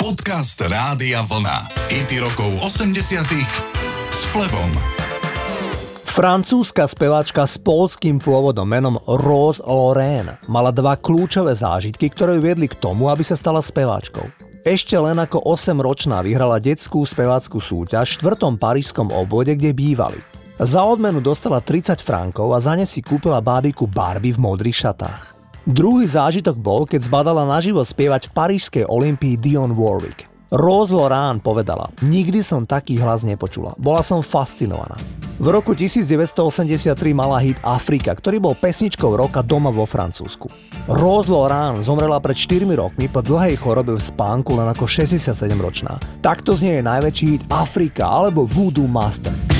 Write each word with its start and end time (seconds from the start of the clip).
Podcast 0.00 0.56
Rádia 0.64 1.20
Vlna. 1.28 1.92
IT 1.92 2.24
rokov 2.24 2.48
80 2.64 3.20
s 4.08 4.20
Flebom. 4.32 4.72
Francúzska 6.08 6.88
speváčka 6.88 7.44
s 7.44 7.60
polským 7.60 8.16
pôvodom 8.16 8.64
menom 8.64 8.96
Rose 9.04 9.60
Lorraine 9.60 10.40
mala 10.48 10.72
dva 10.72 10.96
kľúčové 10.96 11.52
zážitky, 11.52 12.08
ktoré 12.08 12.40
ju 12.40 12.48
viedli 12.48 12.64
k 12.64 12.80
tomu, 12.80 13.12
aby 13.12 13.20
sa 13.20 13.36
stala 13.36 13.60
speváčkou. 13.60 14.24
Ešte 14.64 14.96
len 14.96 15.20
ako 15.20 15.44
8-ročná 15.44 16.24
vyhrala 16.24 16.56
detskú 16.56 17.04
spevácku 17.04 17.60
súťaž 17.60 18.08
v 18.08 18.24
štvrtom 18.24 18.56
parížskom 18.56 19.12
obvode, 19.12 19.52
kde 19.52 19.76
bývali. 19.76 20.16
Za 20.56 20.80
odmenu 20.80 21.20
dostala 21.20 21.60
30 21.60 22.00
frankov 22.00 22.48
a 22.56 22.58
za 22.64 22.72
ne 22.72 22.88
si 22.88 23.04
kúpila 23.04 23.44
bábiku 23.44 23.84
Barbie 23.84 24.32
v 24.32 24.40
modrých 24.48 24.80
šatách. 24.80 25.39
Druhý 25.68 26.08
zážitok 26.08 26.56
bol, 26.56 26.88
keď 26.88 27.04
zbadala 27.04 27.44
naživo 27.44 27.84
spievať 27.84 28.32
v 28.32 28.34
parížskej 28.36 28.84
Olympii 28.88 29.36
Dion 29.36 29.76
Warwick. 29.76 30.24
Rose 30.50 30.90
Loran 30.90 31.38
povedala, 31.38 31.92
nikdy 32.02 32.40
som 32.40 32.64
taký 32.64 32.98
hlas 32.98 33.22
nepočula. 33.22 33.76
Bola 33.76 34.00
som 34.00 34.24
fascinovaná. 34.24 34.98
V 35.36 35.46
roku 35.52 35.76
1983 35.76 36.96
mala 37.12 37.38
hit 37.44 37.60
Afrika, 37.60 38.16
ktorý 38.16 38.40
bol 38.40 38.54
pesničkou 38.56 39.14
roka 39.14 39.44
doma 39.44 39.68
vo 39.68 39.84
Francúzsku. 39.84 40.48
Rose 40.90 41.28
Loran 41.28 41.84
zomrela 41.84 42.18
pred 42.24 42.34
4 42.34 42.64
rokmi 42.64 43.06
po 43.12 43.20
dlhej 43.20 43.60
chorobe 43.60 43.94
v 43.94 44.02
spánku 44.02 44.56
len 44.56 44.66
ako 44.72 44.88
67-ročná. 44.88 46.24
Takto 46.24 46.56
znie 46.56 46.80
jej 46.80 46.84
najväčší 46.84 47.26
hit 47.36 47.42
Afrika 47.52 48.08
alebo 48.08 48.48
Voodoo 48.48 48.88
Master. 48.88 49.59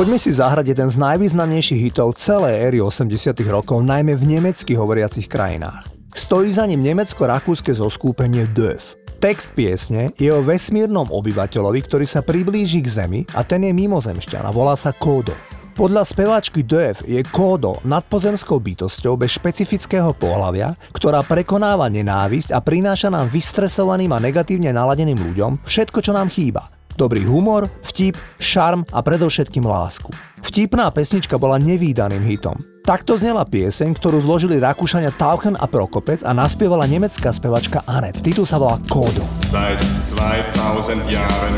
Poďme 0.00 0.16
si 0.16 0.32
zahrať 0.32 0.72
jeden 0.72 0.88
z 0.88 0.96
najvýznamnejších 0.96 1.92
hitov 1.92 2.16
celej 2.16 2.56
éry 2.56 2.80
80 2.80 3.36
rokov, 3.52 3.84
najmä 3.84 4.16
v 4.16 4.32
nemecky 4.32 4.72
hovoriacich 4.72 5.28
krajinách. 5.28 5.92
Stojí 6.16 6.48
za 6.48 6.64
ním 6.64 6.80
nemecko-rakúske 6.80 7.68
zoskúpenie 7.76 8.48
DÖF. 8.48 8.96
Text 9.20 9.52
piesne 9.52 10.08
je 10.16 10.32
o 10.32 10.40
vesmírnom 10.40 11.12
obyvateľovi, 11.12 11.84
ktorý 11.84 12.08
sa 12.08 12.24
priblíži 12.24 12.80
k 12.80 12.88
Zemi 12.88 13.20
a 13.36 13.44
ten 13.44 13.60
je 13.60 13.76
mimozemšťan 13.76 14.48
a 14.48 14.54
volá 14.56 14.72
sa 14.72 14.96
Kódo. 14.96 15.36
Podľa 15.76 16.08
speváčky 16.08 16.64
DÖF 16.64 17.04
je 17.04 17.20
Kódo 17.28 17.84
nadpozemskou 17.84 18.56
bytosťou 18.56 19.20
bez 19.20 19.36
špecifického 19.36 20.16
pohľavia, 20.16 20.80
ktorá 20.96 21.20
prekonáva 21.20 21.92
nenávisť 21.92 22.56
a 22.56 22.64
prináša 22.64 23.12
nám 23.12 23.28
vystresovaným 23.28 24.16
a 24.16 24.22
negatívne 24.24 24.72
naladeným 24.72 25.20
ľuďom 25.20 25.60
všetko, 25.68 26.00
čo 26.00 26.16
nám 26.16 26.32
chýba– 26.32 26.64
Dobrý 27.00 27.24
humor, 27.24 27.64
vtip, 27.80 28.12
šarm 28.36 28.84
a 28.92 29.00
predovšetkým 29.00 29.64
lásku. 29.64 30.12
Vtipná 30.44 30.92
pesnička 30.92 31.40
bola 31.40 31.56
nevýdaným 31.56 32.20
hitom. 32.28 32.52
Takto 32.84 33.16
znela 33.16 33.48
pieseň, 33.48 33.96
ktorú 33.96 34.20
zložili 34.20 34.60
Rakúšania 34.60 35.08
Tauchen 35.16 35.56
a 35.56 35.64
Prokopec 35.64 36.20
a 36.28 36.36
naspievala 36.36 36.84
nemecká 36.84 37.32
spevačka 37.32 37.80
Anne. 37.88 38.12
Titul 38.12 38.44
sa 38.44 38.60
volá 38.60 38.76
Kodo. 38.84 39.24
Seit 39.40 39.80
2000 40.12 41.08
Jahren 41.08 41.56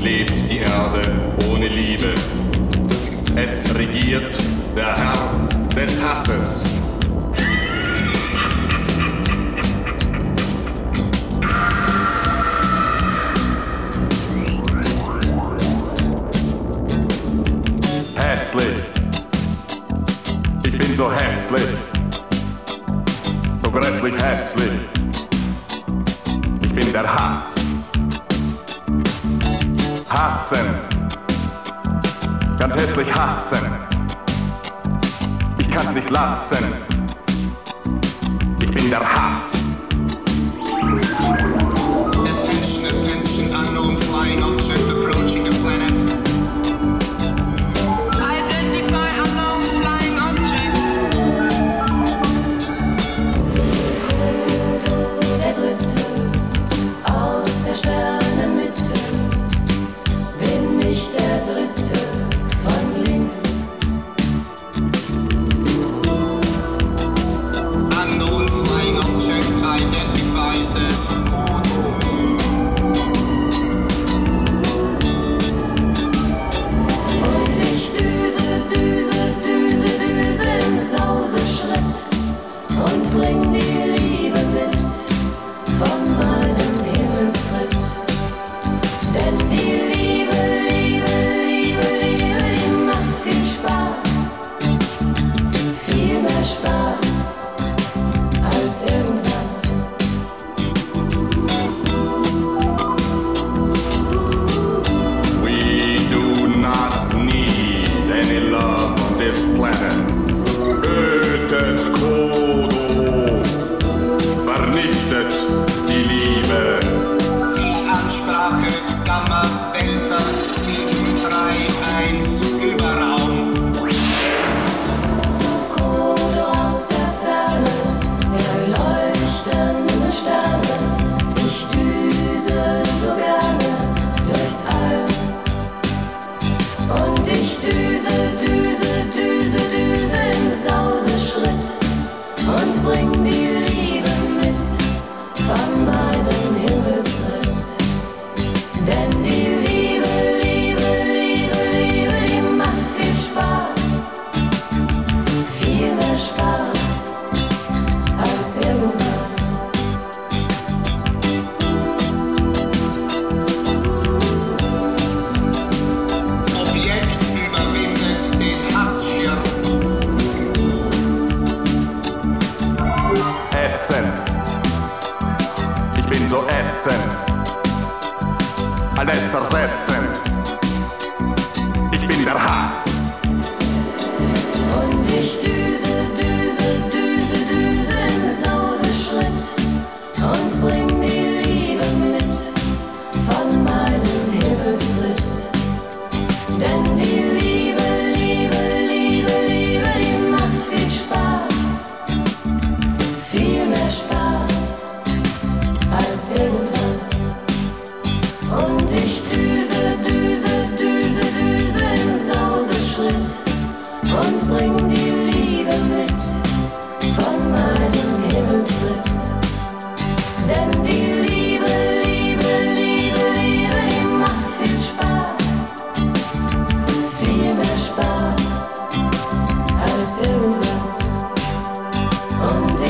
lebt 0.00 0.32
die 0.48 0.64
Erde 0.64 1.04
ohne 1.52 1.68
Liebe. 1.68 2.16
Es 3.36 3.68
regiert 3.76 4.40
der 4.72 4.88
Herr 4.96 5.20
des 5.76 6.00
Hasses. 6.00 6.64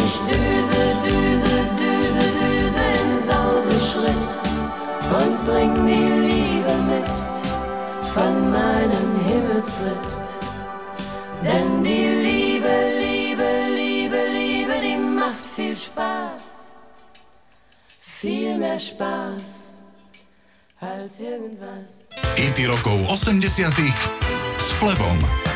Ich 0.08 0.18
düse, 0.30 0.84
düse, 1.04 1.56
düse, 1.80 2.24
düse 2.42 2.84
im 3.02 3.12
Sauseschritt 3.30 4.30
und 5.20 5.34
bring 5.44 5.72
die 5.86 6.08
Liebe 6.28 6.74
mit 6.92 7.18
von 8.14 8.50
meinem 8.50 9.10
Himmelsritt. 9.28 10.26
Denn 11.44 11.84
die 11.84 12.08
Liebe, 12.28 12.74
Liebe, 13.04 13.48
Liebe, 13.80 14.20
Liebe, 14.38 14.74
die 14.82 14.96
macht 14.96 15.46
viel 15.56 15.76
Spaß. 15.76 16.72
Viel 18.20 18.58
mehr 18.58 18.78
Spaß 18.78 19.74
als 20.80 21.20
irgendwas. 21.20 22.08
IT 22.36 22.58
rokov 22.68 23.10
80 23.10 23.44
s 23.44 24.70
Flebom. 24.78 25.47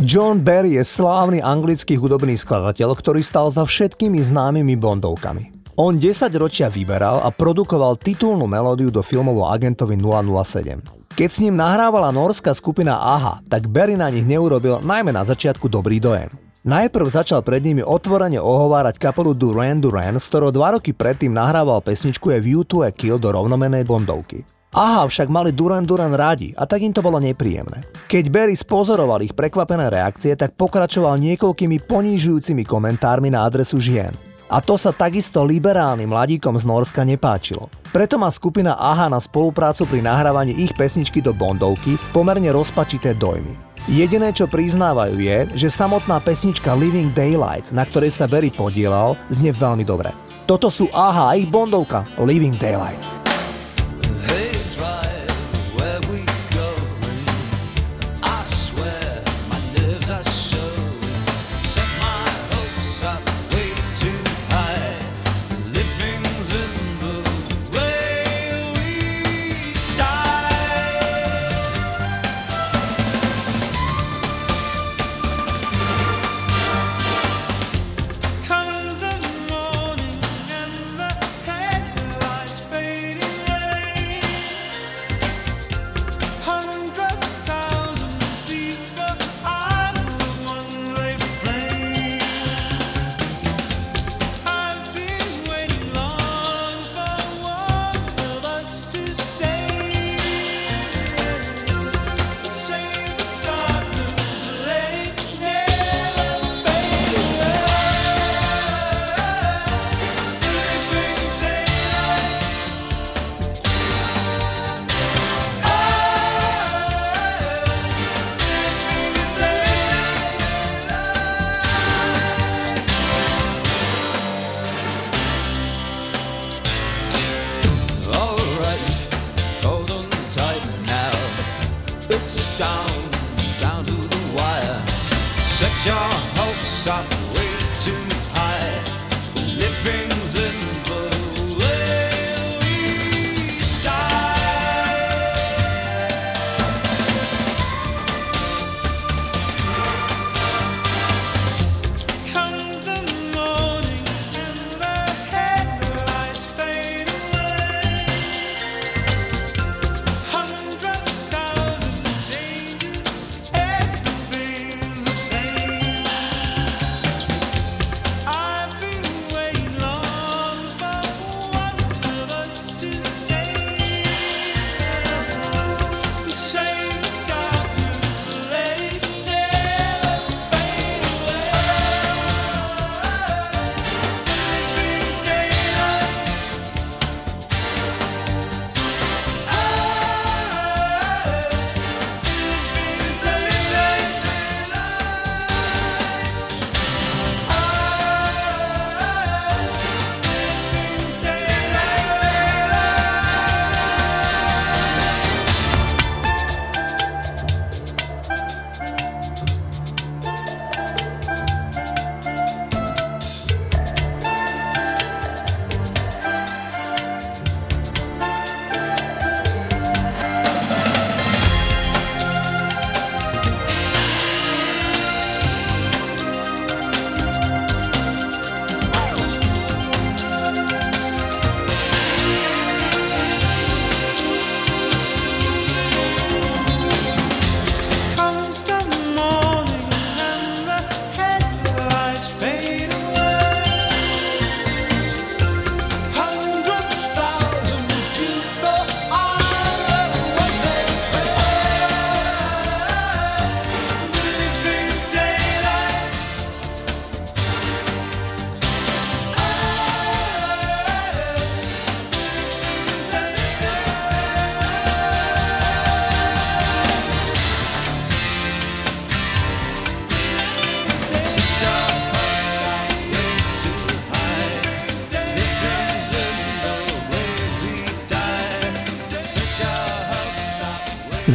John 0.00 0.40
Barry 0.40 0.80
je 0.80 0.84
slávny 0.84 1.44
anglický 1.44 2.00
hudobný 2.00 2.32
skladateľ, 2.32 2.96
ktorý 2.96 3.20
stal 3.20 3.52
za 3.52 3.68
všetkými 3.68 4.16
známymi 4.16 4.72
bondovkami. 4.80 5.76
On 5.76 5.92
10 5.92 6.24
ročia 6.40 6.72
vyberal 6.72 7.20
a 7.20 7.28
produkoval 7.28 8.00
titulnú 8.00 8.48
melódiu 8.48 8.88
do 8.88 9.04
filmov 9.04 9.52
agentovi 9.52 10.00
007. 10.00 11.12
Keď 11.12 11.28
s 11.28 11.44
ním 11.44 11.60
nahrávala 11.60 12.08
norská 12.16 12.56
skupina 12.56 12.96
AHA, 12.96 13.44
tak 13.52 13.68
Barry 13.68 14.00
na 14.00 14.08
nich 14.08 14.24
neurobil 14.24 14.80
najmä 14.80 15.12
na 15.12 15.20
začiatku 15.20 15.68
dobrý 15.68 16.00
dojem. 16.00 16.32
Najprv 16.64 17.04
začal 17.04 17.44
pred 17.44 17.60
nimi 17.60 17.84
otvorene 17.84 18.40
ohovárať 18.40 18.96
kapelu 18.96 19.36
Duran 19.36 19.84
Duran, 19.84 20.16
s 20.16 20.32
ktorou 20.32 20.48
dva 20.48 20.80
roky 20.80 20.96
predtým 20.96 21.36
nahrával 21.36 21.84
pesničku 21.84 22.32
A 22.32 22.40
View 22.40 22.64
to 22.64 22.88
a 22.88 22.88
Kill 22.88 23.20
do 23.20 23.28
rovnomenej 23.28 23.84
bondovky. 23.84 24.48
Aha, 24.70 25.02
však 25.02 25.26
mali 25.26 25.50
Duran 25.50 25.82
Duran 25.82 26.14
rádi 26.14 26.54
a 26.54 26.62
tak 26.62 26.86
im 26.86 26.94
to 26.94 27.02
bolo 27.02 27.18
nepríjemné. 27.18 27.82
Keď 28.06 28.24
Barry 28.30 28.54
spozoroval 28.54 29.26
ich 29.26 29.34
prekvapené 29.34 29.90
reakcie, 29.90 30.38
tak 30.38 30.54
pokračoval 30.54 31.18
niekoľkými 31.18 31.90
ponížujúcimi 31.90 32.62
komentármi 32.62 33.34
na 33.34 33.42
adresu 33.42 33.82
žien. 33.82 34.14
A 34.46 34.62
to 34.62 34.78
sa 34.78 34.94
takisto 34.94 35.42
liberálnym 35.42 36.10
mladíkom 36.10 36.54
z 36.54 36.66
Norska 36.70 37.02
nepáčilo. 37.02 37.66
Preto 37.90 38.14
má 38.14 38.30
skupina 38.30 38.78
AHA 38.78 39.10
na 39.10 39.18
spoluprácu 39.18 39.90
pri 39.90 40.06
nahrávaní 40.06 40.54
ich 40.62 40.70
pesničky 40.78 41.18
do 41.18 41.34
Bondovky 41.34 41.98
pomerne 42.14 42.54
rozpačité 42.54 43.18
dojmy. 43.18 43.54
Jediné, 43.90 44.30
čo 44.30 44.46
priznávajú 44.46 45.18
je, 45.18 45.66
že 45.66 45.66
samotná 45.66 46.22
pesnička 46.22 46.78
Living 46.78 47.10
Daylights, 47.10 47.74
na 47.74 47.82
ktorej 47.82 48.14
sa 48.14 48.30
Barry 48.30 48.54
podielal, 48.54 49.18
znie 49.34 49.50
veľmi 49.50 49.82
dobre. 49.82 50.14
Toto 50.46 50.70
sú 50.70 50.86
AHA 50.94 51.42
ich 51.42 51.50
Bondovka 51.50 52.06
Living 52.22 52.54
Daylights. 52.54 53.19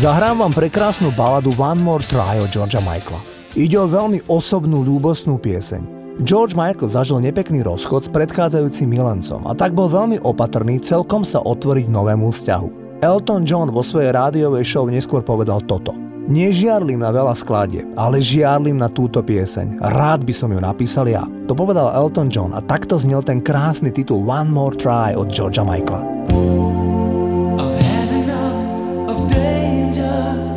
Zahrám 0.06 0.38
vám 0.38 0.54
prekrásnu 0.54 1.10
baladu 1.18 1.50
One 1.58 1.82
More 1.82 2.06
Try 2.06 2.38
od 2.38 2.54
Georgia 2.54 2.78
Michaela. 2.78 3.18
Ide 3.58 3.74
o 3.82 3.90
veľmi 3.90 4.30
osobnú 4.30 4.86
ľúbosnú 4.86 5.42
pieseň. 5.42 5.82
George 6.22 6.54
Michael 6.54 6.94
zažil 6.94 7.18
nepekný 7.26 7.66
rozchod 7.66 8.06
s 8.06 8.14
predchádzajúcim 8.14 8.86
milencom 8.86 9.42
a 9.50 9.58
tak 9.58 9.74
bol 9.74 9.90
veľmi 9.90 10.22
opatrný 10.22 10.78
celkom 10.78 11.26
sa 11.26 11.42
otvoriť 11.42 11.90
novému 11.90 12.30
vzťahu. 12.30 13.02
Elton 13.02 13.50
John 13.50 13.74
vo 13.74 13.82
svojej 13.82 14.14
rádiovej 14.14 14.62
show 14.62 14.86
neskôr 14.86 15.26
povedal 15.26 15.66
toto. 15.66 15.98
Nežiarlim 16.30 17.02
na 17.02 17.10
veľa 17.10 17.34
skladieb, 17.34 17.90
ale 17.98 18.22
žiarlim 18.22 18.78
na 18.78 18.94
túto 18.94 19.26
pieseň. 19.26 19.82
Rád 19.82 20.22
by 20.22 20.34
som 20.38 20.54
ju 20.54 20.62
napísal 20.62 21.10
ja. 21.10 21.26
To 21.50 21.58
povedal 21.58 21.90
Elton 21.98 22.30
John 22.30 22.54
a 22.54 22.62
takto 22.62 23.02
znel 23.02 23.26
ten 23.26 23.42
krásny 23.42 23.90
titul 23.90 24.22
One 24.22 24.54
More 24.54 24.78
Try 24.78 25.18
od 25.18 25.34
Georgia 25.34 25.66
Michaela. 25.66 26.06
of 29.16 29.28
danger. 29.28 30.55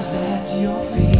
is 0.00 0.14
at 0.14 0.62
your 0.62 0.82
feet. 0.84 1.19